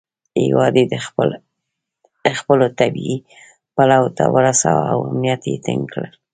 هیواد 0.43 0.73
یې 0.79 0.97
خپلو 2.39 2.65
طبیعي 2.79 3.17
پولو 3.75 4.07
ته 4.17 4.23
ورساوه 4.35 4.83
او 4.93 4.97
امنیت 5.09 5.41
یې 5.49 5.61
ټینګ 5.65 5.83
کړ. 5.93 6.03